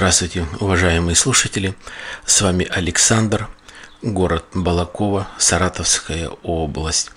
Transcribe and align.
Здравствуйте, 0.00 0.46
уважаемые 0.60 1.14
слушатели. 1.14 1.74
С 2.24 2.40
вами 2.40 2.64
Александр, 2.64 3.50
город 4.00 4.46
Балакова, 4.54 5.28
Саратовская 5.36 6.30
область. 6.42 7.10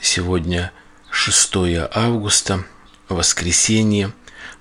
Сегодня 0.00 0.72
6 1.12 1.54
августа, 1.94 2.64
воскресенье, 3.08 4.12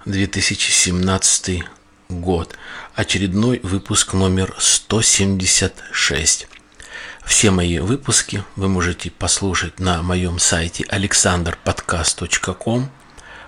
2017 0.05 1.63
год. 2.09 2.55
Очередной 2.93 3.59
выпуск 3.63 4.13
номер 4.13 4.53
176. 4.59 6.47
Все 7.25 7.49
мои 7.49 7.79
выпуски 7.79 8.43
вы 8.55 8.67
можете 8.67 9.09
послушать 9.09 9.79
на 9.79 10.03
моем 10.03 10.37
сайте 10.37 10.83
alexanderpodcast.com 10.83 12.91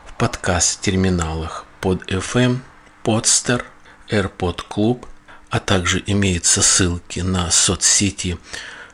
в 0.07 0.13
подкаст-терминалах 0.17 1.65
под 1.79 2.11
FM, 2.11 2.61
Podster, 3.03 3.63
AirPod 4.09 4.61
Club, 4.69 5.05
а 5.49 5.59
также 5.59 6.03
имеются 6.05 6.61
ссылки 6.61 7.19
на 7.19 7.51
соцсети 7.51 8.37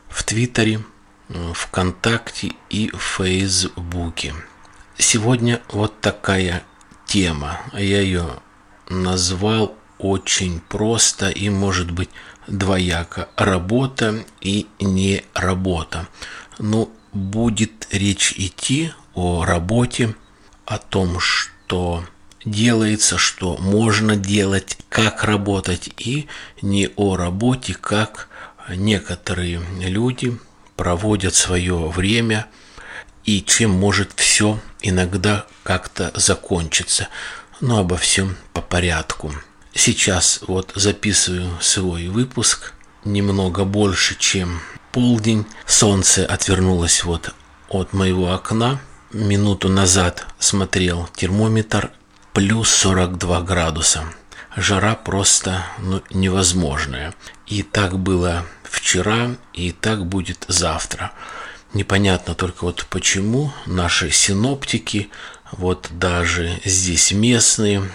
в 0.08 0.24
Твиттере, 0.24 0.84
ВКонтакте 1.54 2.52
и 2.70 2.90
Фейсбуке. 2.96 4.34
Сегодня 4.98 5.60
вот 5.68 6.00
такая 6.00 6.62
тема. 7.06 7.60
Я 7.72 8.00
ее 8.00 8.40
назвал 8.88 9.76
очень 9.98 10.60
просто 10.60 11.30
и 11.30 11.48
может 11.48 11.90
быть 11.90 12.10
двояко. 12.46 13.28
Работа 13.36 14.24
и 14.40 14.66
не 14.78 15.24
работа. 15.34 16.08
Ну, 16.58 16.92
будет 17.12 17.88
речь 17.90 18.34
идти 18.36 18.92
о 19.14 19.44
работе, 19.44 20.14
о 20.64 20.78
том, 20.78 21.18
что 21.20 22.04
делается, 22.46 23.18
что 23.18 23.58
можно 23.58 24.16
делать, 24.16 24.78
как 24.88 25.24
работать, 25.24 25.90
и 25.98 26.26
не 26.62 26.88
о 26.96 27.16
работе, 27.16 27.74
как 27.74 28.28
некоторые 28.68 29.60
люди 29.80 30.38
проводят 30.76 31.34
свое 31.34 31.88
время 31.88 32.46
и 33.24 33.42
чем 33.42 33.72
может 33.72 34.12
все 34.16 34.60
иногда 34.80 35.46
как-то 35.64 36.12
закончиться. 36.14 37.08
Но 37.60 37.80
обо 37.80 37.96
всем 37.96 38.36
по 38.52 38.62
порядку. 38.62 39.32
Сейчас 39.74 40.40
вот 40.46 40.72
записываю 40.74 41.50
свой 41.60 42.08
выпуск 42.08 42.72
немного 43.04 43.64
больше, 43.64 44.16
чем 44.18 44.60
полдень. 44.92 45.46
Солнце 45.66 46.24
отвернулось 46.24 47.04
вот 47.04 47.34
от 47.68 47.92
моего 47.92 48.32
окна. 48.32 48.80
Минуту 49.12 49.68
назад 49.68 50.26
смотрел 50.38 51.08
термометр 51.16 51.90
плюс 52.36 52.68
42 52.68 53.40
градуса. 53.40 54.04
Жара 54.56 54.94
просто 54.94 55.64
ну, 55.78 56.02
невозможная. 56.10 57.14
И 57.46 57.62
так 57.62 57.98
было 57.98 58.44
вчера, 58.62 59.36
и 59.54 59.72
так 59.72 60.04
будет 60.04 60.44
завтра. 60.46 61.12
Непонятно 61.72 62.34
только 62.34 62.64
вот 62.64 62.86
почему 62.90 63.54
наши 63.64 64.10
синоптики, 64.10 65.08
вот 65.50 65.88
даже 65.92 66.60
здесь 66.62 67.10
местные, 67.10 67.90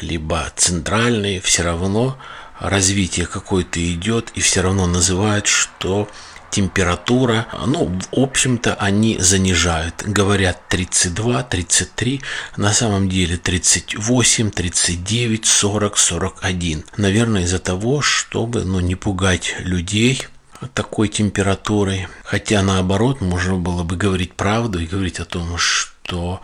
либо 0.00 0.52
центральные, 0.54 1.40
все 1.40 1.64
равно 1.64 2.16
развитие 2.60 3.26
какое-то 3.26 3.80
идет, 3.92 4.30
и 4.36 4.40
все 4.40 4.60
равно 4.60 4.86
называют, 4.86 5.48
что 5.48 6.08
температура, 6.50 7.46
ну, 7.66 7.86
в 7.86 8.18
общем-то, 8.18 8.74
они 8.74 9.18
занижают. 9.18 10.02
Говорят 10.04 10.60
32, 10.68 11.42
33, 11.42 12.22
на 12.56 12.72
самом 12.72 13.08
деле 13.08 13.36
38, 13.36 14.50
39, 14.50 15.46
40, 15.46 15.98
41. 15.98 16.84
Наверное, 16.96 17.42
из-за 17.42 17.58
того, 17.58 18.00
чтобы, 18.00 18.64
ну, 18.64 18.80
не 18.80 18.94
пугать 18.94 19.54
людей 19.58 20.26
такой 20.74 21.08
температурой. 21.08 22.08
Хотя, 22.24 22.62
наоборот, 22.62 23.20
можно 23.20 23.56
было 23.56 23.84
бы 23.84 23.96
говорить 23.96 24.34
правду 24.34 24.80
и 24.80 24.86
говорить 24.86 25.20
о 25.20 25.24
том, 25.24 25.56
что 25.56 26.40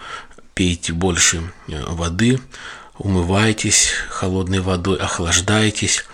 пейте 0.54 0.92
больше 0.92 1.42
э, 1.68 1.82
воды, 1.86 2.40
умывайтесь 2.96 3.90
холодной 4.08 4.60
водой, 4.60 4.98
охлаждайтесь, 4.98 6.04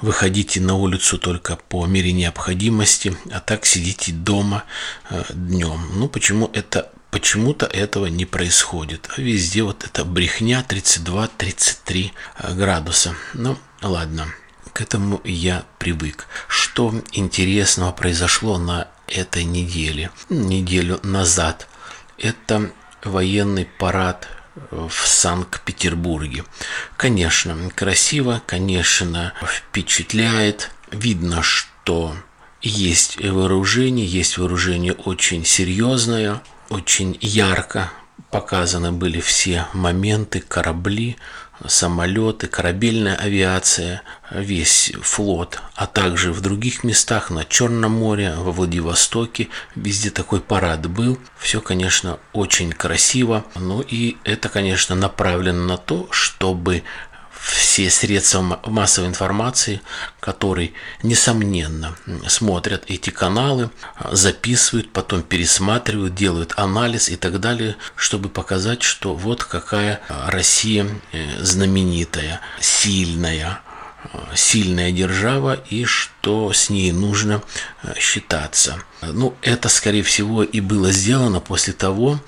выходите 0.00 0.60
на 0.60 0.74
улицу 0.74 1.18
только 1.18 1.56
по 1.56 1.86
мере 1.86 2.12
необходимости, 2.12 3.16
а 3.32 3.40
так 3.40 3.66
сидите 3.66 4.12
дома 4.12 4.64
э, 5.10 5.24
днем. 5.30 5.80
Ну, 5.94 6.08
почему 6.08 6.50
это 6.52 6.90
почему-то 7.10 7.66
этого 7.66 8.06
не 8.06 8.26
происходит. 8.26 9.08
А 9.16 9.20
везде 9.20 9.62
вот 9.62 9.84
эта 9.84 10.04
брехня 10.04 10.64
32-33 10.68 12.10
э, 12.38 12.54
градуса. 12.54 13.14
Ну, 13.34 13.56
ладно, 13.82 14.28
к 14.72 14.80
этому 14.80 15.20
я 15.24 15.64
привык. 15.78 16.26
Что 16.46 16.94
интересного 17.12 17.92
произошло 17.92 18.58
на 18.58 18.88
этой 19.06 19.44
неделе? 19.44 20.10
Неделю 20.28 21.00
назад. 21.02 21.66
Это 22.18 22.70
военный 23.02 23.64
парад 23.64 24.28
в 24.70 25.06
Санкт-Петербурге. 25.06 26.44
Конечно, 26.96 27.56
красиво, 27.74 28.42
конечно, 28.46 29.32
впечатляет. 29.42 30.70
Видно, 30.90 31.42
что 31.42 32.14
есть 32.62 33.22
вооружение, 33.22 34.06
есть 34.06 34.38
вооружение 34.38 34.92
очень 34.92 35.44
серьезное, 35.44 36.42
очень 36.70 37.16
ярко 37.20 37.90
показаны 38.30 38.92
были 38.92 39.20
все 39.20 39.66
моменты, 39.72 40.40
корабли, 40.40 41.16
самолеты, 41.66 42.46
корабельная 42.46 43.16
авиация, 43.16 44.02
весь 44.30 44.92
флот, 45.02 45.60
а 45.74 45.86
также 45.86 46.32
в 46.32 46.40
других 46.40 46.84
местах, 46.84 47.30
на 47.30 47.44
Черном 47.44 47.92
море, 47.92 48.34
во 48.36 48.52
Владивостоке, 48.52 49.48
везде 49.74 50.10
такой 50.10 50.40
парад 50.40 50.88
был. 50.88 51.18
Все, 51.38 51.60
конечно, 51.60 52.18
очень 52.32 52.72
красиво, 52.72 53.44
ну 53.54 53.80
и 53.80 54.16
это, 54.24 54.48
конечно, 54.48 54.94
направлено 54.94 55.64
на 55.64 55.76
то, 55.76 56.08
чтобы 56.10 56.82
все 57.40 57.90
средства 57.90 58.60
массовой 58.66 59.08
информации, 59.08 59.80
которые, 60.20 60.72
несомненно, 61.02 61.96
смотрят 62.26 62.84
эти 62.88 63.10
каналы, 63.10 63.70
записывают, 64.10 64.92
потом 64.92 65.22
пересматривают, 65.22 66.14
делают 66.14 66.54
анализ 66.56 67.08
и 67.08 67.16
так 67.16 67.40
далее, 67.40 67.76
чтобы 67.96 68.28
показать, 68.28 68.82
что 68.82 69.14
вот 69.14 69.44
какая 69.44 70.00
Россия 70.26 70.86
э, 71.12 71.42
знаменитая, 71.42 72.40
сильная, 72.60 73.60
сильная 74.34 74.92
держава 74.92 75.54
и 75.54 75.84
что 75.84 76.52
с 76.52 76.70
ней 76.70 76.92
нужно 76.92 77.42
э, 77.82 77.94
считаться. 77.98 78.82
Ну, 79.02 79.34
это, 79.42 79.68
скорее 79.68 80.02
всего, 80.02 80.42
и 80.42 80.60
было 80.60 80.92
сделано 80.92 81.40
после 81.40 81.72
того, 81.72 82.20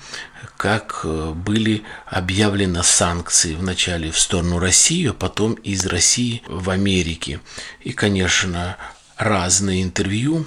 как 0.57 1.01
э, 1.03 1.31
были 1.33 1.83
объявлены 2.05 2.83
санкции 2.83 3.55
вначале 3.55 4.11
в 4.11 4.19
сторону 4.19 4.59
России, 4.59 5.07
а 5.07 5.13
потом 5.13 5.53
из 5.53 5.85
России 5.85 6.43
в 6.47 6.69
Америке. 6.69 7.39
И, 7.79 7.93
конечно, 7.93 8.77
разные 9.17 9.83
интервью 9.83 10.45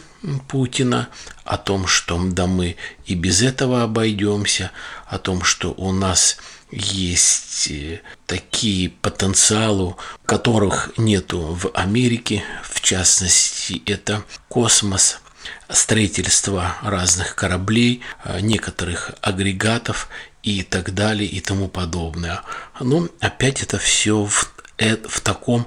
Путина 0.48 1.08
о 1.44 1.56
том, 1.56 1.86
что 1.86 2.22
да 2.22 2.46
мы 2.46 2.76
и 3.06 3.14
без 3.14 3.42
этого 3.42 3.82
обойдемся, 3.82 4.70
о 5.06 5.18
том, 5.18 5.42
что 5.44 5.72
у 5.76 5.92
нас 5.92 6.38
есть 6.70 7.70
э, 7.70 8.00
такие 8.26 8.90
потенциалы, 8.90 9.94
которых 10.26 10.90
нету 10.96 11.40
в 11.40 11.70
Америке, 11.74 12.42
в 12.62 12.80
частности, 12.80 13.82
это 13.86 14.24
космос, 14.48 15.20
строительство 15.68 16.76
разных 16.82 17.34
кораблей, 17.34 18.02
э, 18.24 18.40
некоторых 18.40 19.12
агрегатов 19.20 20.08
и 20.42 20.62
так 20.62 20.94
далее 20.94 21.28
и 21.28 21.40
тому 21.40 21.68
подобное. 21.68 22.42
Но 22.80 23.08
опять 23.20 23.62
это 23.62 23.78
все 23.78 24.24
в, 24.24 24.52
э, 24.78 24.96
в 24.96 25.20
таком 25.20 25.66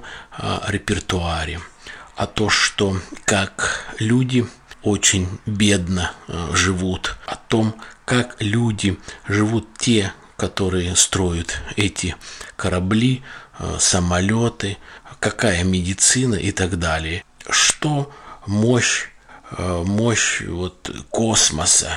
репертуаре. 0.68 1.60
А 2.16 2.26
то, 2.26 2.48
что 2.48 3.00
как 3.24 3.84
люди 3.98 4.46
очень 4.82 5.28
бедно 5.46 6.12
живут, 6.52 7.16
о 7.26 7.34
том, 7.34 7.74
как 8.04 8.36
люди 8.40 8.98
живут 9.26 9.66
те, 9.78 10.12
которые 10.38 10.96
строят 10.96 11.60
эти 11.76 12.16
корабли, 12.56 13.22
самолеты, 13.78 14.78
какая 15.20 15.64
медицина 15.64 16.36
и 16.36 16.52
так 16.52 16.78
далее. 16.78 17.24
Что 17.50 18.10
мощь 18.46 19.08
Э, 19.50 19.82
мощь 19.84 20.42
вот 20.42 20.90
космоса. 21.10 21.90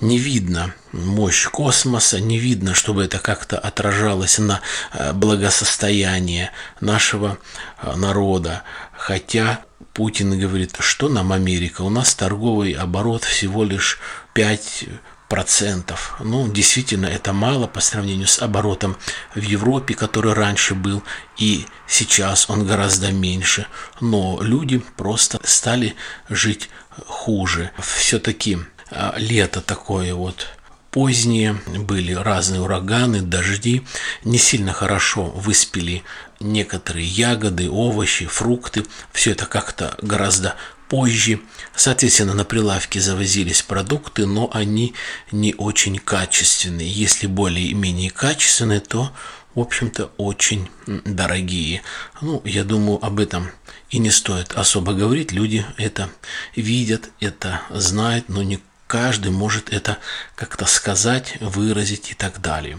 Не 0.00 0.18
видно 0.18 0.74
мощь 0.92 1.46
космоса, 1.46 2.20
не 2.20 2.38
видно, 2.38 2.74
чтобы 2.74 3.04
это 3.04 3.18
как-то 3.18 3.58
отражалось 3.58 4.38
на 4.38 4.60
э, 4.92 5.12
благосостояние 5.12 6.52
нашего 6.80 7.38
э, 7.82 7.94
народа. 7.96 8.62
Хотя 8.92 9.60
Путин 9.92 10.38
говорит, 10.38 10.76
что 10.80 11.08
нам 11.08 11.32
Америка, 11.32 11.82
у 11.82 11.90
нас 11.90 12.14
торговый 12.14 12.72
оборот 12.72 13.24
всего 13.24 13.64
лишь 13.64 13.98
5 14.32 14.84
процентов. 15.28 16.16
Ну, 16.20 16.48
действительно, 16.48 17.06
это 17.06 17.32
мало 17.32 17.66
по 17.66 17.80
сравнению 17.80 18.26
с 18.26 18.40
оборотом 18.40 18.96
в 19.34 19.42
Европе, 19.42 19.94
который 19.94 20.32
раньше 20.32 20.74
был, 20.74 21.02
и 21.36 21.66
сейчас 21.86 22.48
он 22.48 22.66
гораздо 22.66 23.12
меньше. 23.12 23.66
Но 24.00 24.38
люди 24.40 24.78
просто 24.96 25.40
стали 25.42 25.96
жить 26.28 26.70
хуже. 27.06 27.72
Все-таки 27.78 28.58
а, 28.90 29.14
лето 29.16 29.60
такое 29.60 30.14
вот 30.14 30.46
поздние, 30.96 31.60
были 31.66 32.14
разные 32.14 32.62
ураганы, 32.62 33.20
дожди, 33.20 33.86
не 34.24 34.38
сильно 34.38 34.72
хорошо 34.72 35.24
выспели 35.24 36.02
некоторые 36.40 37.06
ягоды, 37.06 37.68
овощи, 37.68 38.24
фрукты. 38.26 38.84
Все 39.12 39.32
это 39.32 39.44
как-то 39.44 39.94
гораздо 40.00 40.56
позже. 40.88 41.40
Соответственно, 41.74 42.34
на 42.34 42.44
прилавке 42.44 43.00
завозились 43.00 43.62
продукты, 43.62 44.26
но 44.26 44.50
они 44.52 44.94
не 45.32 45.54
очень 45.56 45.98
качественные. 45.98 46.90
Если 46.90 47.26
более-менее 47.26 48.10
качественные, 48.10 48.80
то, 48.80 49.12
в 49.54 49.60
общем-то, 49.60 50.10
очень 50.16 50.68
дорогие. 50.86 51.82
Ну, 52.20 52.42
я 52.44 52.64
думаю, 52.64 53.04
об 53.04 53.20
этом 53.20 53.50
и 53.90 53.98
не 53.98 54.10
стоит 54.10 54.52
особо 54.52 54.92
говорить. 54.92 55.32
Люди 55.32 55.64
это 55.76 56.10
видят, 56.54 57.10
это 57.20 57.62
знают, 57.70 58.28
но 58.28 58.42
не 58.42 58.60
каждый 58.86 59.32
может 59.32 59.72
это 59.72 59.98
как-то 60.34 60.66
сказать, 60.66 61.36
выразить 61.40 62.12
и 62.12 62.14
так 62.14 62.40
далее. 62.40 62.78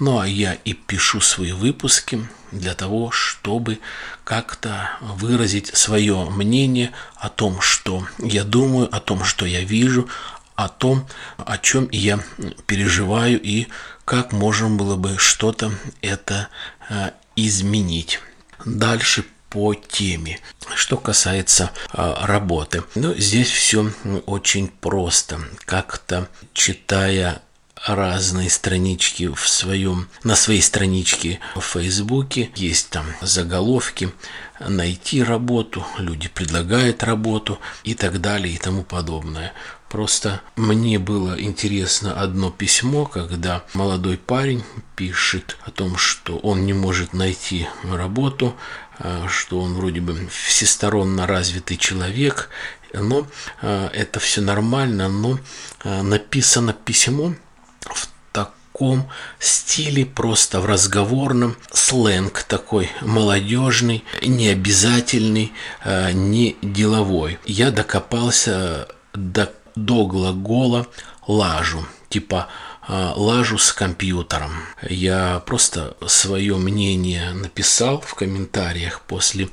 Ну 0.00 0.18
а 0.18 0.26
я 0.26 0.54
и 0.54 0.72
пишу 0.72 1.20
свои 1.20 1.52
выпуски 1.52 2.26
для 2.50 2.74
того, 2.74 3.10
чтобы 3.10 3.78
как-то 4.24 4.90
выразить 5.00 5.76
свое 5.76 6.28
мнение 6.30 6.92
о 7.16 7.28
том, 7.28 7.60
что 7.60 8.06
я 8.18 8.44
думаю, 8.44 8.94
о 8.94 9.00
том, 9.00 9.24
что 9.24 9.46
я 9.46 9.60
вижу, 9.60 10.08
о 10.54 10.68
том, 10.68 11.06
о 11.38 11.58
чем 11.58 11.88
я 11.90 12.20
переживаю 12.66 13.40
и 13.40 13.68
как 14.04 14.32
можно 14.32 14.68
было 14.68 14.96
бы 14.96 15.16
что-то 15.18 15.72
это 16.00 16.48
э, 16.88 17.10
изменить. 17.36 18.20
Дальше 18.64 19.24
по 19.52 19.74
теме. 19.74 20.40
Что 20.74 20.96
касается 20.96 21.72
э, 21.92 22.14
работы, 22.22 22.84
ну, 22.94 23.14
здесь 23.14 23.50
все 23.50 23.92
очень 24.24 24.68
просто. 24.68 25.40
Как-то 25.66 26.28
читая 26.54 27.42
разные 27.84 28.48
странички 28.48 29.28
в 29.28 29.46
своем, 29.48 30.08
на 30.24 30.36
своей 30.36 30.62
страничке 30.62 31.38
в 31.54 31.60
Фейсбуке. 31.60 32.50
Есть 32.54 32.90
там 32.90 33.04
заголовки 33.20 34.12
«Найти 34.58 35.22
работу», 35.22 35.84
люди 35.98 36.28
предлагают 36.28 37.02
работу 37.02 37.58
и 37.84 37.94
так 37.94 38.20
далее 38.20 38.54
и 38.54 38.58
тому 38.58 38.84
подобное. 38.84 39.52
Просто 39.92 40.40
мне 40.56 40.98
было 40.98 41.38
интересно 41.38 42.18
одно 42.18 42.50
письмо, 42.50 43.04
когда 43.04 43.62
молодой 43.74 44.16
парень 44.16 44.64
пишет 44.96 45.58
о 45.66 45.70
том, 45.70 45.98
что 45.98 46.38
он 46.38 46.64
не 46.64 46.72
может 46.72 47.12
найти 47.12 47.68
работу, 47.84 48.56
а, 48.98 49.28
что 49.28 49.60
он 49.60 49.74
вроде 49.74 50.00
бы 50.00 50.28
всесторонне 50.28 51.26
развитый 51.26 51.76
человек, 51.76 52.48
но 52.94 53.26
а, 53.60 53.90
это 53.92 54.18
все 54.18 54.40
нормально, 54.40 55.10
но 55.10 55.38
а, 55.84 56.02
написано 56.02 56.72
письмо 56.72 57.34
в 57.82 58.08
таком 58.32 59.10
стиле, 59.38 60.06
просто 60.06 60.62
в 60.62 60.64
разговорном, 60.64 61.54
сленг 61.70 62.44
такой 62.44 62.88
молодежный, 63.02 64.04
не 64.22 64.48
обязательный, 64.48 65.52
не 65.84 66.56
деловой. 66.62 67.38
Я 67.44 67.70
докопался 67.70 68.88
до, 69.12 69.52
до 69.74 70.06
глагола 70.06 70.86
лажу, 71.26 71.86
типа 72.08 72.48
а, 72.86 73.14
лажу 73.16 73.58
с 73.58 73.72
компьютером. 73.72 74.52
Я 74.88 75.42
просто 75.46 75.96
свое 76.06 76.56
мнение 76.56 77.32
написал 77.32 78.00
в 78.00 78.14
комментариях 78.14 79.00
после 79.02 79.48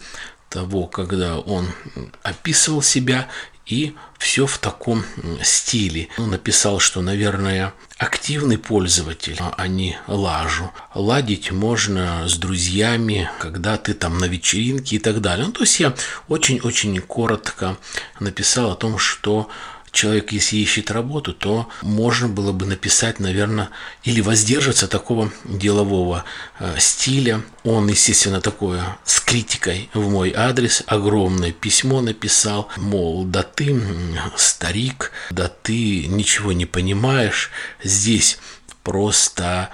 того, 0.49 0.87
когда 0.87 1.37
он 1.37 1.67
описывал 2.23 2.81
себя 2.81 3.27
и 3.69 3.95
все 4.17 4.47
в 4.47 4.57
таком 4.57 5.05
стиле. 5.43 6.09
Он 6.17 6.31
написал, 6.31 6.79
что, 6.79 7.01
наверное, 7.01 7.73
активный 7.99 8.57
пользователь, 8.57 9.39
а 9.39 9.67
не 9.67 9.97
лажу. 10.07 10.71
Ладить 10.95 11.51
можно 11.51 12.27
с 12.27 12.35
друзьями, 12.35 13.29
когда 13.39 13.77
ты 13.77 13.93
там 13.93 14.17
на 14.17 14.25
вечеринке 14.25 14.95
и 14.95 14.99
так 14.99 15.21
далее. 15.21 15.45
Ну, 15.45 15.51
то 15.51 15.61
есть 15.61 15.79
я 15.79 15.93
очень-очень 16.27 16.99
коротко 16.99 17.77
написал 18.19 18.71
о 18.71 18.75
том, 18.75 18.97
что 18.97 19.49
человек, 19.91 20.31
если 20.31 20.57
ищет 20.57 20.91
работу, 20.91 21.33
то 21.33 21.67
можно 21.81 22.27
было 22.27 22.51
бы 22.51 22.65
написать, 22.65 23.19
наверное, 23.19 23.69
или 24.03 24.21
воздержаться 24.21 24.87
такого 24.87 25.31
делового 25.45 26.23
э, 26.59 26.75
стиля. 26.79 27.41
Он, 27.63 27.87
естественно, 27.87 28.41
такое 28.41 28.97
с 29.05 29.19
критикой 29.19 29.89
в 29.93 30.09
мой 30.09 30.33
адрес 30.35 30.83
огромное 30.87 31.51
письмо 31.51 32.01
написал, 32.01 32.69
мол, 32.77 33.25
да 33.25 33.43
ты 33.43 33.79
старик, 34.37 35.11
да 35.29 35.47
ты 35.47 36.05
ничего 36.07 36.51
не 36.53 36.65
понимаешь, 36.65 37.51
здесь 37.83 38.39
просто 38.83 39.69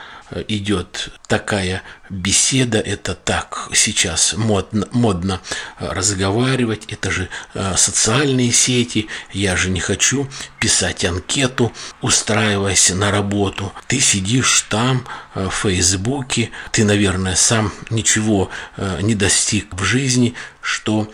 идет 0.48 1.10
такая 1.28 1.84
беседа, 2.10 2.80
это 2.80 3.13
так 3.16 3.69
сейчас 3.74 4.34
модно, 4.36 4.88
модно 4.92 5.42
разговаривать, 5.80 6.86
это 6.88 7.12
же 7.12 7.30
э, 7.54 7.75
социальные 7.78 8.52
сети, 8.52 9.07
я 9.31 9.56
же 9.56 9.69
не 9.69 9.80
хочу 9.80 10.28
писать 10.60 11.06
анкету, 11.06 11.72
устраиваясь 12.02 12.90
на 12.92 13.12
работу. 13.12 13.72
Ты 13.88 14.00
сидишь 14.00 14.66
там 14.69 15.06
э, 15.36 15.48
в 15.48 15.54
Фейсбуке, 15.54 16.52
ты, 16.72 16.84
наверное, 16.84 17.36
сам 17.36 17.72
ничего 17.90 18.50
э, 18.78 19.00
не 19.02 19.16
достиг 19.16 19.74
в 19.74 19.84
жизни, 19.84 20.34
что 20.62 21.12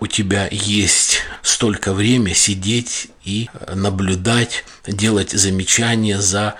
у 0.00 0.06
тебя 0.06 0.46
есть 0.50 1.22
столько 1.40 1.94
времени 1.94 2.34
сидеть 2.34 3.08
и 3.24 3.48
наблюдать, 3.74 4.66
делать 4.86 5.30
замечания 5.30 6.20
за 6.20 6.48
Э, 6.48 6.56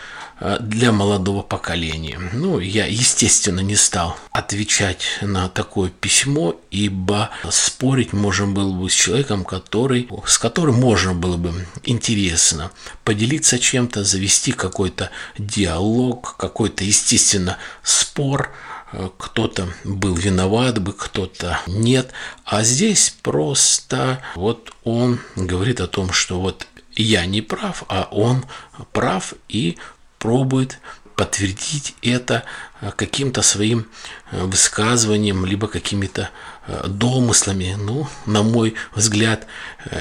для 0.61 0.91
молодого 0.91 1.43
поколения. 1.43 2.19
Ну, 2.33 2.59
я, 2.59 2.87
естественно, 2.87 3.61
не 3.61 3.77
стал 3.77 4.17
отвечать 4.33 5.19
на 5.21 5.49
такое 5.49 5.91
письмо, 5.91 6.57
ибо 6.71 7.31
спорить 7.51 8.13
можно 8.13 8.47
было 8.47 8.73
бы 8.73 8.89
с 8.89 8.95
человеком, 8.95 9.45
который, 9.45 10.09
с 10.27 10.39
которым 10.39 10.77
можно 10.77 11.15
было 11.15 11.37
бы 11.37 11.67
интересно 11.85 12.71
поделиться 13.05 13.59
чем-то, 13.59 14.05
завести 14.05 14.53
какой-то 14.53 15.11
диалог, 15.37 16.37
какой-то, 16.39 16.85
естественно, 16.85 17.59
спор, 17.83 18.51
э, 18.93 19.11
кто-то 19.19 19.69
был 19.85 20.15
виноват 20.15 20.81
бы, 20.81 20.93
кто-то 20.93 21.61
нет. 21.67 22.13
А 22.45 22.63
здесь 22.63 23.15
просто 23.23 24.23
вот 24.35 24.73
он 24.85 25.21
говорит 25.37 25.81
о 25.81 25.87
том, 25.87 26.13
что 26.13 26.41
вот 26.41 26.67
я 26.97 27.27
не 27.27 27.41
прав, 27.41 27.85
а 27.89 28.09
он 28.11 28.45
прав, 28.93 29.35
и 29.49 29.77
пробует 30.21 30.79
подтвердить 31.17 31.97
это 32.03 32.45
э, 32.81 32.93
каким-то 32.97 33.43
своим 33.43 33.87
э, 34.31 34.45
высказыванием, 34.45 35.45
либо 35.45 35.67
какими-то 35.67 36.31
э, 36.67 36.87
домыслами. 36.87 37.77
Ну, 37.79 38.07
на 38.27 38.43
мой 38.43 38.75
взгляд, 38.95 39.47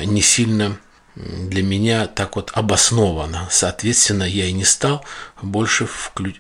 не 0.06 0.22
сильно 0.22 0.78
для 1.16 1.64
меня 1.64 2.08
так 2.08 2.36
вот 2.36 2.52
обосновано. 2.54 3.48
Соответственно, 3.52 4.24
я 4.24 4.46
и 4.46 4.54
не 4.54 4.64
стал 4.64 5.04
больше 5.42 5.90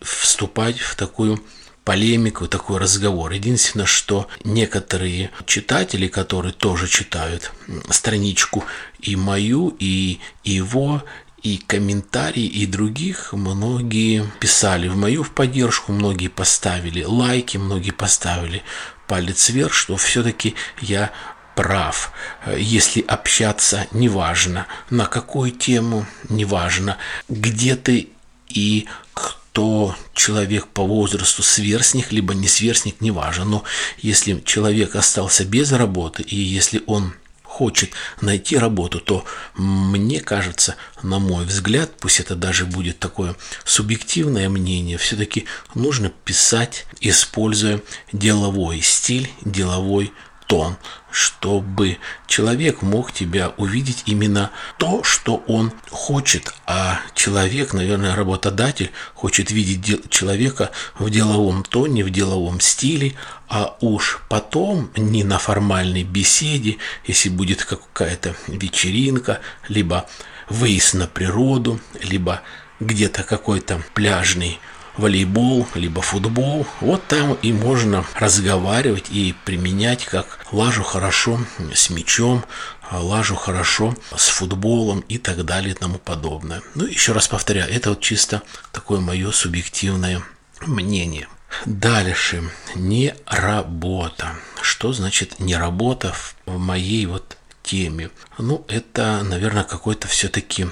вступать 0.01 0.79
в 0.79 0.95
такую 0.95 1.43
полемику, 1.83 2.47
такой 2.47 2.77
разговор. 2.77 3.31
Единственное, 3.31 3.85
что 3.85 4.27
некоторые 4.43 5.31
читатели, 5.45 6.07
которые 6.07 6.53
тоже 6.53 6.87
читают 6.87 7.51
страничку 7.89 8.63
и 9.01 9.15
мою, 9.17 9.75
и 9.79 10.19
его, 10.43 11.03
и 11.43 11.57
комментарии, 11.57 12.45
и 12.45 12.65
других 12.65 13.33
многие 13.33 14.25
писали 14.39 14.87
в 14.87 14.95
мою 14.95 15.23
в 15.23 15.31
поддержку, 15.31 15.91
многие 15.91 16.27
поставили 16.27 17.03
лайки, 17.03 17.57
многие 17.57 17.91
поставили 17.91 18.63
палец 19.07 19.49
вверх, 19.49 19.73
что 19.73 19.97
все-таки 19.97 20.55
я 20.81 21.11
прав. 21.55 22.11
Если 22.57 23.01
общаться, 23.01 23.87
неважно, 23.91 24.67
на 24.89 25.05
какую 25.05 25.51
тему, 25.51 26.05
неважно, 26.29 26.97
где 27.27 27.75
ты 27.75 28.09
и 28.47 28.87
кто 29.13 29.95
человек 30.13 30.67
по 30.67 30.83
возрасту 30.83 31.43
сверстник, 31.43 32.11
либо 32.11 32.33
не 32.33 32.47
сверстник, 32.47 33.01
неважно. 33.01 33.45
Но 33.45 33.63
если 33.97 34.39
человек 34.45 34.95
остался 34.95 35.43
без 35.43 35.71
работы, 35.71 36.23
и 36.23 36.35
если 36.35 36.81
он 36.85 37.13
хочет 37.49 37.91
найти 38.21 38.57
работу, 38.57 38.99
то 38.99 39.25
мне 39.55 40.21
кажется, 40.21 40.75
на 41.01 41.19
мой 41.19 41.45
взгляд, 41.45 41.91
пусть 41.99 42.19
это 42.19 42.35
даже 42.35 42.65
будет 42.65 42.99
такое 42.99 43.35
субъективное 43.65 44.47
мнение, 44.49 44.97
все-таки 44.97 45.45
нужно 45.73 46.09
писать, 46.09 46.85
используя 47.01 47.81
деловой 48.13 48.81
стиль, 48.81 49.29
деловой 49.43 50.13
тон, 50.47 50.77
чтобы 51.11 51.97
человек 52.27 52.81
мог 52.81 53.11
тебя 53.11 53.53
увидеть 53.57 54.03
именно 54.05 54.51
то, 54.77 55.03
что 55.03 55.43
он 55.47 55.71
хочет. 55.89 56.53
А 56.65 56.99
человек, 57.15 57.73
наверное, 57.73 58.15
работодатель 58.15 58.91
хочет 59.13 59.51
видеть 59.51 60.09
человека 60.09 60.71
в 60.97 61.09
деловом 61.09 61.63
тоне, 61.63 62.03
в 62.03 62.09
деловом 62.09 62.59
стиле, 62.59 63.13
а 63.47 63.75
уж 63.81 64.21
потом 64.29 64.91
не 64.95 65.23
на 65.23 65.39
формальной 65.39 66.03
беседе, 66.03 66.77
если 67.05 67.29
будет 67.29 67.63
какая-то 67.65 68.35
вечеринка, 68.47 69.39
либо 69.67 70.07
выезд 70.49 70.93
на 70.93 71.07
природу, 71.07 71.79
либо 72.01 72.41
где-то 72.79 73.23
какой-то 73.23 73.81
пляжный 73.93 74.59
волейбол, 74.97 75.67
либо 75.75 76.01
футбол. 76.01 76.67
Вот 76.81 77.05
там 77.07 77.37
и 77.41 77.51
можно 77.53 78.05
разговаривать 78.15 79.05
и 79.09 79.33
применять, 79.45 80.05
как 80.05 80.38
лажу 80.51 80.83
хорошо 80.83 81.39
с 81.73 81.89
мячом, 81.89 82.43
лажу 82.91 83.35
хорошо 83.35 83.95
с 84.15 84.27
футболом 84.29 85.01
и 85.01 85.17
так 85.17 85.45
далее 85.45 85.71
и 85.71 85.77
тому 85.77 85.97
подобное. 85.97 86.61
Ну, 86.75 86.85
еще 86.85 87.11
раз 87.11 87.27
повторяю, 87.27 87.71
это 87.71 87.89
вот 87.89 88.01
чисто 88.01 88.41
такое 88.71 88.99
мое 88.99 89.31
субъективное 89.31 90.23
мнение. 90.61 91.27
Дальше. 91.65 92.49
Не 92.75 93.15
работа. 93.25 94.35
Что 94.61 94.93
значит 94.93 95.39
не 95.39 95.55
работа 95.55 96.13
в 96.13 96.35
моей 96.57 97.05
вот 97.05 97.37
теме? 97.63 98.11
Ну, 98.37 98.65
это, 98.67 99.23
наверное, 99.23 99.63
какой-то 99.63 100.07
все-таки 100.07 100.67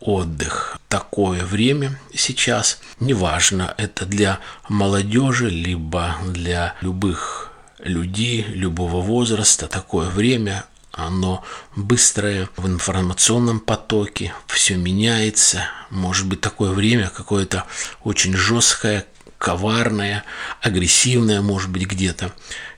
отдых. 0.00 0.78
Такое 0.88 1.44
время 1.44 1.98
сейчас, 2.14 2.80
неважно, 3.00 3.74
это 3.76 4.06
для 4.06 4.40
молодежи, 4.68 5.48
либо 5.48 6.16
для 6.26 6.74
любых 6.80 7.49
людей, 7.84 8.44
любого 8.48 9.00
возраста, 9.00 9.68
такое 9.68 10.08
время, 10.08 10.64
оно 10.92 11.44
быстрое 11.76 12.48
в 12.56 12.66
информационном 12.66 13.60
потоке, 13.60 14.34
все 14.46 14.76
меняется. 14.76 15.64
Может 15.90 16.26
быть 16.26 16.40
такое 16.40 16.72
время 16.72 17.10
какое-то 17.14 17.64
очень 18.02 18.34
жесткое, 18.36 19.06
коварное, 19.38 20.24
агрессивное, 20.60 21.40
может 21.40 21.70
быть 21.70 21.86
где-то. 21.86 22.32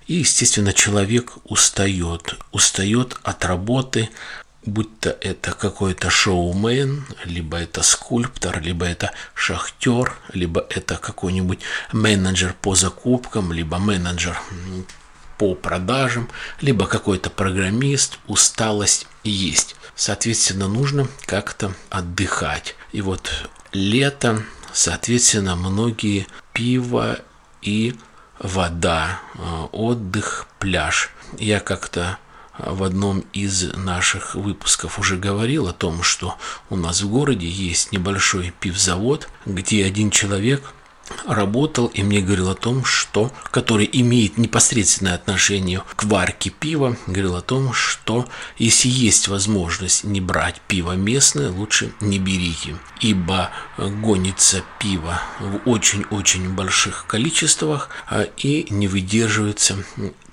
И, 0.07 0.15
естественно, 0.15 0.73
человек 0.73 1.33
устает, 1.45 2.37
устает 2.51 3.17
от 3.23 3.45
работы, 3.45 4.11
будь 4.64 5.00
то 5.00 5.11
это 5.21 5.52
какой-то 5.52 6.11
шоумен, 6.11 7.04
либо 7.25 7.59
это 7.59 7.83
скульптор, 7.83 8.61
либо 8.61 8.87
это 8.87 9.12
шахтер, 9.35 10.14
либо 10.33 10.64
это 10.71 10.97
какой-нибудь 10.97 11.61
менеджер 11.92 12.54
по 12.61 12.75
закупкам, 12.75 13.52
либо 13.52 13.78
менеджер 13.78 14.40
по 15.38 15.54
продажам, 15.54 16.28
либо 16.61 16.87
какой-то 16.87 17.31
программист, 17.31 18.19
усталость 18.28 19.07
есть. 19.25 19.75
Соответственно, 19.97 20.69
нужно 20.69 21.09
как-то 21.26 21.75
отдыхать. 21.90 22.76
И 22.92 23.00
вот 23.00 23.31
лето, 23.73 24.42
соответственно, 24.73 25.57
многие 25.57 26.26
пиво 26.52 27.19
и 27.61 27.97
вода, 28.38 29.21
э, 29.35 29.66
отдых, 29.73 30.47
пляж. 30.59 31.11
Я 31.38 31.61
как-то 31.61 32.19
в 32.59 32.83
одном 32.83 33.21
из 33.33 33.75
наших 33.75 34.35
выпусков 34.35 34.99
уже 34.99 35.17
говорил 35.17 35.69
о 35.69 35.73
том, 35.73 36.03
что 36.03 36.37
у 36.71 36.77
нас 36.77 37.03
в 37.03 37.09
городе 37.09 37.49
есть 37.49 37.93
небольшой 37.93 38.53
пивзавод, 38.61 39.29
где 39.47 39.85
один 39.85 40.11
человек 40.11 40.73
работал 41.27 41.87
и 41.87 42.03
мне 42.03 42.21
говорил 42.21 42.51
о 42.51 42.55
том, 42.55 42.85
что, 42.85 43.33
который 43.51 43.89
имеет 43.93 44.39
непосредственное 44.39 45.15
отношение 45.15 45.83
к 45.97 46.05
варке 46.05 46.51
пива, 46.51 46.97
говорил 47.07 47.37
о 47.37 47.43
том, 47.43 47.73
что 47.73 48.27
если 48.59 48.89
есть 48.89 49.29
возможность 49.29 50.05
не 50.05 50.21
брать 50.21 50.61
пиво 50.69 50.93
местное, 50.93 51.51
лучше 51.51 51.93
не 52.01 52.19
берите, 52.19 52.77
ибо 53.01 53.51
гонится 53.77 54.63
пиво 54.79 55.21
в 55.41 55.69
очень-очень 55.69 56.51
больших 56.51 57.07
количествах 57.07 57.89
а, 58.09 58.23
и 58.37 58.67
не 58.71 58.89
выдерживается 58.89 59.85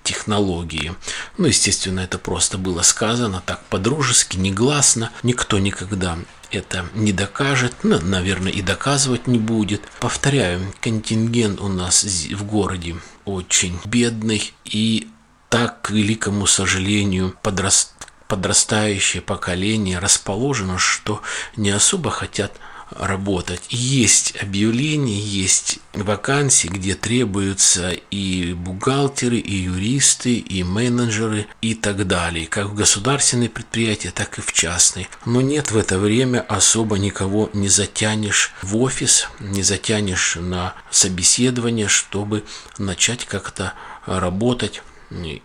технологии. 0.10 0.96
Ну, 1.38 1.46
естественно, 1.46 2.00
это 2.00 2.18
просто 2.18 2.58
было 2.58 2.82
сказано 2.82 3.44
так 3.46 3.64
по-дружески, 3.66 4.38
негласно. 4.38 5.12
Никто 5.22 5.60
никогда 5.60 6.18
это 6.52 6.88
не 6.96 7.12
докажет, 7.12 7.74
ну, 7.84 8.00
наверное, 8.02 8.52
и 8.52 8.64
доказывать 8.64 9.28
не 9.28 9.38
будет. 9.38 9.82
Повторяю, 10.00 10.74
контингент 10.82 11.62
у 11.62 11.68
нас 11.68 12.04
в 12.04 12.44
городе 12.44 12.96
очень 13.26 13.80
бедный 13.86 14.52
и 14.66 15.08
так, 15.50 15.84
к 15.84 15.92
великому 15.92 16.48
сожалению, 16.48 17.36
подраст 17.44 17.94
подрастающее 18.28 19.24
поколение 19.24 19.98
расположено, 19.98 20.78
что 20.78 21.22
не 21.56 21.72
особо 21.72 22.12
хотят 22.12 22.52
работать. 22.92 23.62
Есть 23.70 24.36
объявления, 24.42 25.20
есть 25.20 25.80
вакансии, 25.94 26.68
где 26.68 26.96
требуются 26.96 27.92
и 27.92 28.54
бухгалтеры, 28.54 29.38
и 29.38 29.56
юристы, 29.56 30.36
и 30.36 30.64
менеджеры 30.64 31.48
и 31.62 31.76
так 31.76 32.08
далее, 32.08 32.48
как 32.48 32.68
в 32.68 32.76
государственные 32.76 33.50
предприятия, 33.50 34.12
так 34.12 34.38
и 34.38 34.42
в 34.42 34.54
частные. 34.54 35.08
Но 35.26 35.42
нет 35.42 35.72
в 35.72 35.78
это 35.78 36.00
время 36.00 36.42
особо 36.42 36.98
никого 36.98 37.50
не 37.54 37.70
затянешь 37.70 38.54
в 38.62 38.78
офис, 38.78 39.28
не 39.40 39.64
затянешь 39.64 40.38
на 40.40 40.74
собеседование, 40.90 41.88
чтобы 41.88 42.44
начать 42.78 43.26
как-то 43.26 43.74
работать 44.06 44.82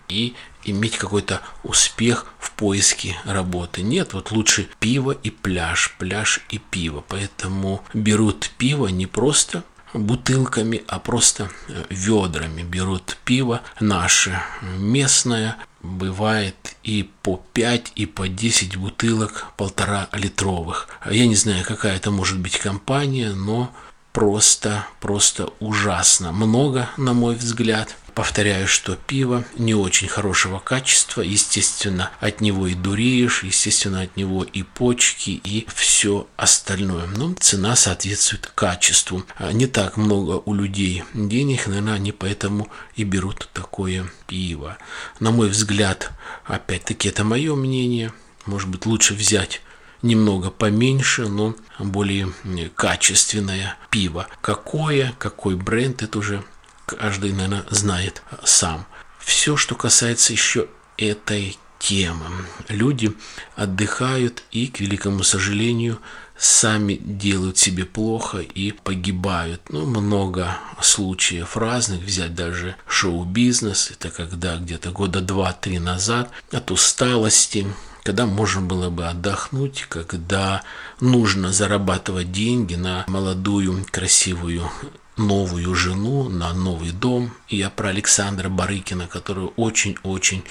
и 0.08 0.34
иметь 0.64 0.96
какой-то 0.96 1.40
успех 1.62 2.26
в 2.38 2.52
поиске 2.52 3.16
работы. 3.24 3.82
Нет, 3.82 4.12
вот 4.12 4.30
лучше 4.30 4.68
пиво 4.78 5.12
и 5.12 5.30
пляж, 5.30 5.94
пляж 5.98 6.40
и 6.50 6.58
пиво. 6.58 7.04
Поэтому 7.08 7.84
берут 7.92 8.50
пиво 8.58 8.88
не 8.88 9.06
просто 9.06 9.64
бутылками, 9.94 10.82
а 10.88 10.98
просто 10.98 11.50
э, 11.68 11.84
ведрами 11.88 12.62
берут 12.62 13.16
пиво 13.24 13.62
наше, 13.80 14.40
местное, 14.78 15.56
бывает 15.82 16.76
и 16.82 17.08
по 17.22 17.42
5, 17.52 17.92
и 17.94 18.06
по 18.06 18.28
10 18.28 18.76
бутылок 18.76 19.46
полтора 19.56 20.08
литровых. 20.12 20.88
Я 21.08 21.26
не 21.26 21.36
знаю, 21.36 21.64
какая 21.64 21.96
это 21.96 22.10
может 22.10 22.40
быть 22.40 22.58
компания, 22.58 23.30
но 23.30 23.72
просто, 24.14 24.86
просто 25.00 25.52
ужасно 25.58 26.32
много, 26.32 26.88
на 26.96 27.12
мой 27.12 27.34
взгляд. 27.34 27.96
Повторяю, 28.14 28.68
что 28.68 28.94
пиво 28.94 29.44
не 29.58 29.74
очень 29.74 30.06
хорошего 30.06 30.60
качества, 30.60 31.20
естественно, 31.20 32.12
от 32.20 32.40
него 32.40 32.68
и 32.68 32.74
дуреешь, 32.74 33.42
естественно, 33.42 34.02
от 34.02 34.16
него 34.16 34.44
и 34.44 34.62
почки, 34.62 35.30
и 35.30 35.66
все 35.74 36.28
остальное. 36.36 37.08
Но 37.08 37.34
цена 37.34 37.74
соответствует 37.74 38.52
качеству. 38.54 39.24
А 39.36 39.52
не 39.52 39.66
так 39.66 39.96
много 39.96 40.40
у 40.44 40.54
людей 40.54 41.02
денег, 41.12 41.66
наверное, 41.66 41.94
они 41.94 42.12
поэтому 42.12 42.68
и 42.94 43.02
берут 43.02 43.48
такое 43.52 44.08
пиво. 44.28 44.78
На 45.18 45.32
мой 45.32 45.48
взгляд, 45.48 46.12
опять-таки, 46.44 47.08
это 47.08 47.24
мое 47.24 47.56
мнение, 47.56 48.12
может 48.46 48.68
быть, 48.68 48.86
лучше 48.86 49.14
взять 49.14 49.60
немного 50.04 50.50
поменьше, 50.50 51.28
но 51.28 51.56
более 51.78 52.32
качественное 52.76 53.76
пиво. 53.90 54.28
Какое, 54.40 55.14
какой 55.18 55.56
бренд, 55.56 56.02
это 56.02 56.18
уже 56.18 56.44
каждый, 56.86 57.32
наверное, 57.32 57.64
знает 57.70 58.22
сам. 58.44 58.86
Все, 59.18 59.56
что 59.56 59.74
касается 59.74 60.32
еще 60.32 60.68
этой 60.98 61.58
темы. 61.78 62.26
Люди 62.68 63.12
отдыхают 63.56 64.42
и, 64.52 64.68
к 64.68 64.80
великому 64.80 65.22
сожалению, 65.22 65.98
сами 66.36 66.94
делают 66.94 67.58
себе 67.58 67.84
плохо 67.84 68.38
и 68.38 68.72
погибают. 68.72 69.62
Ну, 69.70 69.86
много 69.86 70.58
случаев 70.80 71.56
разных. 71.56 72.02
Взять 72.02 72.34
даже 72.34 72.76
шоу-бизнес. 72.86 73.90
Это 73.90 74.10
когда 74.10 74.56
где-то 74.56 74.90
года 74.90 75.20
два-три 75.20 75.78
назад 75.78 76.30
от 76.52 76.70
усталости, 76.70 77.66
когда 78.04 78.26
можно 78.26 78.60
было 78.60 78.90
бы 78.90 79.06
отдохнуть, 79.06 79.86
когда 79.88 80.62
нужно 81.00 81.52
зарабатывать 81.52 82.30
деньги 82.30 82.74
на 82.74 83.04
молодую, 83.08 83.84
красивую 83.90 84.70
новую 85.16 85.74
жену, 85.74 86.28
на 86.28 86.52
новый 86.52 86.92
дом. 86.92 87.32
И 87.48 87.56
я 87.56 87.70
про 87.70 87.88
Александра 87.88 88.50
Барыкина, 88.50 89.06
которую 89.06 89.54
очень-очень 89.56 90.44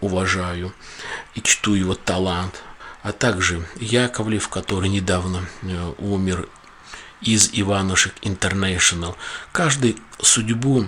уважаю 0.00 0.72
и 1.34 1.42
чту 1.42 1.74
его 1.74 1.94
талант. 1.94 2.62
А 3.02 3.12
также 3.12 3.66
Яковлев, 3.80 4.48
который 4.48 4.88
недавно 4.88 5.48
э, 5.62 5.94
умер 5.98 6.48
из 7.22 7.50
Иванушек 7.52 8.14
Интернешнл. 8.22 9.16
Каждый 9.52 9.96
судьбу 10.20 10.86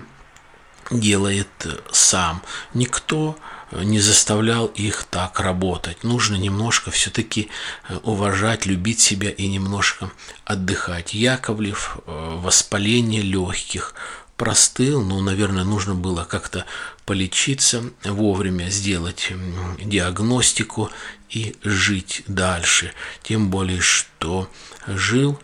делает 0.91 1.49
э, 1.65 1.79
сам. 1.91 2.43
Никто 2.75 3.37
не 3.83 4.01
заставлял 4.01 4.67
их 4.67 5.05
так 5.05 5.41
работать. 5.41 6.05
Нужно 6.05 6.37
немножко 6.37 6.91
все-таки 6.91 7.49
э, 7.89 7.97
уважать, 8.03 8.67
любить 8.67 9.01
себя 9.01 9.31
и 9.31 9.47
немножко 9.49 10.11
отдыхать. 10.45 11.15
Яковлев, 11.15 11.99
э, 12.07 12.39
воспаление 12.43 13.23
легких, 13.23 13.95
простыл, 14.37 15.03
но, 15.03 15.21
наверное, 15.21 15.65
нужно 15.65 15.95
было 15.95 16.25
как-то 16.25 16.65
полечиться, 17.07 17.85
вовремя 18.05 18.71
сделать 18.71 19.33
диагностику 19.79 20.91
и 21.31 21.55
жить 21.63 22.23
дальше. 22.27 22.93
Тем 23.23 23.51
более, 23.51 23.81
что 23.81 24.51
жил 24.87 25.39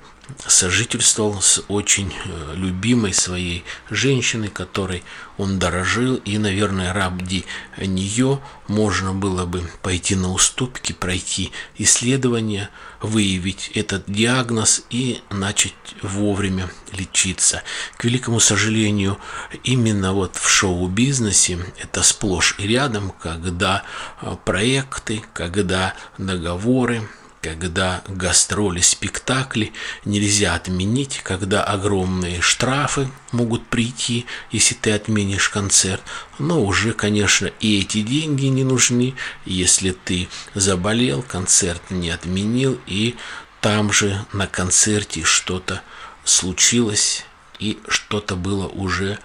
сожительствовал 0.47 1.41
с 1.41 1.63
очень 1.69 2.13
э, 2.13 2.55
любимой 2.55 3.13
своей 3.13 3.65
женщиной, 3.91 4.49
которой 4.49 5.03
он 5.37 5.59
дорожил, 5.59 6.17
и, 6.17 6.37
наверное, 6.39 6.93
ради 6.93 7.45
нее 7.79 8.41
можно 8.67 9.15
было 9.15 9.47
бы 9.47 9.63
пойти 9.83 10.17
на 10.17 10.33
уступки, 10.33 10.93
пройти 10.93 11.53
исследования, 11.77 12.71
выявить 13.01 13.71
этот 13.75 14.05
диагноз 14.07 14.83
и 14.91 15.21
начать 15.31 15.75
вовремя 16.03 16.69
лечиться. 16.93 17.63
К 17.97 18.05
великому 18.05 18.41
сожалению, 18.41 19.19
именно 19.65 20.13
вот 20.13 20.37
в 20.37 20.49
шоу-бизнесе 20.49 21.59
это 21.79 22.03
сплошь 22.03 22.57
и 22.59 22.67
рядом, 22.67 23.13
когда 23.13 23.85
э, 24.21 24.37
проекты, 24.45 25.23
когда 25.33 25.95
договоры, 26.19 27.09
когда 27.43 28.03
гастроли, 28.09 28.81
спектакли 28.81 29.73
нельзя 30.05 30.55
отменить, 30.55 31.21
когда 31.23 31.63
огромные 31.63 32.41
штрафы 32.41 33.09
могут 33.33 33.67
прийти, 33.67 34.27
если 34.51 34.75
ты 34.75 34.93
отменишь 34.93 35.49
концерт. 35.49 36.03
Но 36.39 36.63
уже, 36.63 36.93
конечно, 36.93 37.47
и 37.61 37.81
эти 37.81 38.03
деньги 38.03 38.47
не 38.47 38.65
нужны, 38.65 39.15
если 39.45 39.91
ты 39.91 40.29
заболел, 40.55 41.23
концерт 41.23 41.83
не 41.91 42.11
отменил, 42.11 42.79
и 42.87 43.17
там 43.61 43.93
же 43.93 44.25
на 44.33 44.47
концерте 44.47 45.25
что-то 45.25 45.83
случилось, 46.25 47.25
и 47.59 47.79
что-то 47.89 48.37
было 48.37 48.69
уже 48.69 49.19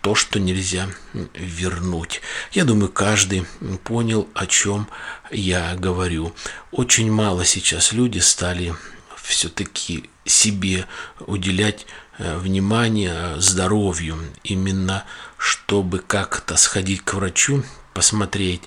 то, 0.00 0.14
что 0.14 0.40
нельзя 0.40 0.88
вернуть. 1.34 2.22
Я 2.52 2.64
думаю, 2.64 2.90
каждый 2.90 3.46
понял, 3.84 4.28
о 4.34 4.46
чем 4.46 4.88
я 5.30 5.74
говорю. 5.76 6.32
Очень 6.70 7.10
мало 7.12 7.44
сейчас 7.44 7.92
люди 7.92 8.18
стали 8.18 8.74
все-таки 9.16 10.10
себе 10.24 10.86
уделять 11.20 11.86
э, 12.18 12.36
внимание 12.38 13.40
здоровью, 13.40 14.18
именно 14.42 15.04
чтобы 15.36 15.98
как-то 15.98 16.56
сходить 16.56 17.02
к 17.02 17.14
врачу, 17.14 17.62
посмотреть, 17.94 18.62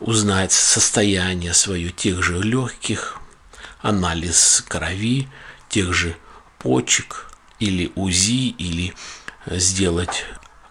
узнать 0.00 0.52
состояние 0.52 1.54
свое 1.54 1.90
тех 1.90 2.22
же 2.22 2.40
легких, 2.40 3.18
анализ 3.80 4.64
крови, 4.66 5.28
тех 5.68 5.92
же 5.92 6.16
почек 6.58 7.30
или 7.58 7.92
УЗИ, 7.94 8.50
или 8.50 8.94
сделать 9.46 10.24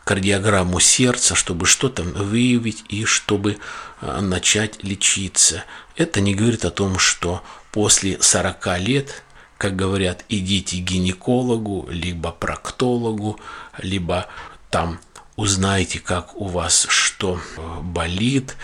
кардиограмму 0.07 0.79
сердца, 0.79 1.35
чтобы 1.35 1.65
что-то 1.65 2.01
выявить 2.01 2.85
и 2.87 3.03
чтобы 3.03 3.57
а, 3.99 4.21
начать 4.21 4.81
лечиться. 4.81 5.65
Это 5.97 6.21
не 6.21 6.33
говорит 6.33 6.63
о 6.63 6.71
том, 6.71 6.97
что 6.97 7.43
после 7.73 8.17
40 8.21 8.79
лет, 8.79 9.23
как 9.57 9.75
говорят, 9.75 10.23
идите 10.29 10.77
к 10.77 10.85
гинекологу, 10.85 11.87
либо 11.89 12.31
проктологу, 12.31 13.37
либо 13.79 14.27
там 14.69 14.99
узнайте, 15.37 15.99
как 15.99 16.35
у 16.35 16.47
вас 16.47 16.87
что 16.89 17.39
э, 17.39 17.79
болит, 17.81 18.57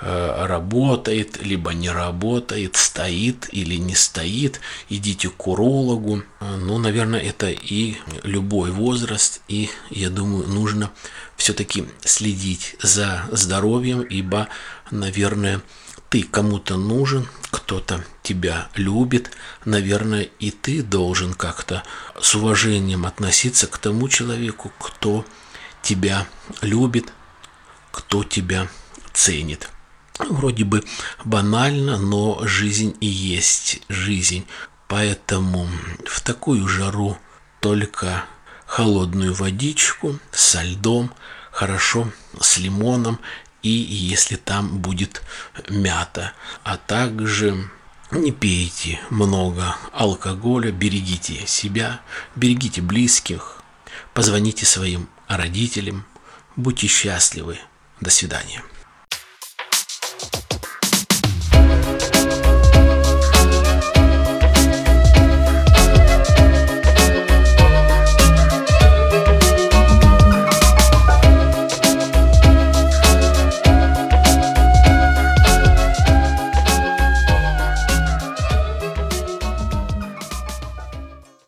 э, 0.00 0.46
работает, 0.46 1.42
либо 1.42 1.74
не 1.74 1.90
работает, 1.90 2.76
стоит 2.76 3.48
или 3.52 3.74
не 3.74 3.96
стоит, 3.96 4.60
идите 4.88 5.28
к 5.28 5.46
урологу. 5.48 6.22
Ну, 6.40 6.78
наверное, 6.78 7.20
это 7.20 7.50
и 7.50 7.96
любой 8.22 8.70
возраст, 8.70 9.42
и 9.48 9.70
я 9.90 10.08
думаю, 10.08 10.46
нужно 10.46 10.90
все-таки 11.36 11.84
следить 12.04 12.76
за 12.80 13.24
здоровьем, 13.32 14.00
ибо, 14.02 14.48
наверное, 14.92 15.60
ты 16.10 16.22
кому-то 16.22 16.76
нужен, 16.76 17.28
кто-то 17.50 18.04
тебя 18.22 18.68
любит, 18.76 19.32
наверное, 19.64 20.28
и 20.38 20.52
ты 20.52 20.82
должен 20.82 21.34
как-то 21.34 21.82
с 22.20 22.36
уважением 22.36 23.04
относиться 23.04 23.66
к 23.66 23.78
тому 23.78 24.08
человеку, 24.08 24.72
кто 24.78 25.24
тебя 25.82 26.26
любит, 26.60 27.12
кто 27.90 28.24
тебя 28.24 28.68
ценит. 29.12 29.68
Вроде 30.18 30.64
бы 30.64 30.84
банально, 31.24 31.96
но 31.96 32.40
жизнь 32.46 32.96
и 33.00 33.06
есть 33.06 33.82
жизнь. 33.88 34.46
Поэтому 34.88 35.68
в 36.06 36.20
такую 36.20 36.66
жару 36.68 37.16
только 37.60 38.24
холодную 38.66 39.34
водичку 39.34 40.18
со 40.30 40.62
льдом, 40.62 41.12
хорошо 41.50 42.10
с 42.40 42.58
лимоном 42.58 43.18
и 43.62 43.70
если 43.70 44.36
там 44.36 44.78
будет 44.78 45.22
мята. 45.68 46.32
А 46.64 46.76
также 46.76 47.70
не 48.10 48.32
пейте 48.32 49.00
много 49.10 49.76
алкоголя, 49.92 50.72
берегите 50.72 51.46
себя, 51.46 52.00
берегите 52.34 52.80
близких, 52.80 53.62
позвоните 54.14 54.66
своим 54.66 55.08
родителям. 55.36 56.06
Будьте 56.56 56.86
счастливы. 56.86 57.58
До 58.00 58.10
свидания. 58.10 58.62